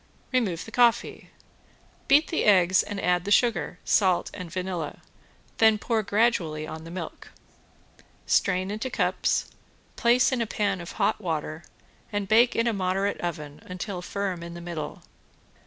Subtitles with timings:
[0.31, 1.29] Remove the coffee.
[2.07, 5.03] Beat the eggs and add the sugar, salt and vanilla,
[5.59, 7.27] then pour on gradually the milk.
[8.25, 9.45] Strain into cups,
[9.97, 11.61] place in a pan of hot water,
[12.11, 15.03] and bake in a moderate oven until firm in the middle.